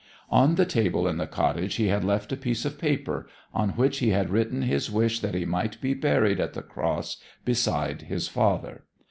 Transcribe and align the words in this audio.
On 0.31 0.55
the 0.55 0.65
table 0.65 1.07
in 1.07 1.17
the 1.17 1.27
cottage 1.27 1.75
he 1.75 1.89
had 1.89 2.03
left 2.03 2.31
a 2.31 2.35
piece 2.35 2.65
of 2.65 2.79
paper, 2.79 3.27
on 3.53 3.69
which 3.77 3.99
he 3.99 4.09
had 4.09 4.31
written 4.31 4.63
his 4.63 4.89
wish 4.89 5.19
that 5.19 5.35
he 5.35 5.45
might 5.45 5.79
be 5.79 5.93
buried 5.93 6.39
at 6.39 6.53
the 6.53 6.63
Cross 6.63 7.17
beside 7.45 8.01
his 8.01 8.27
father. 8.27 8.85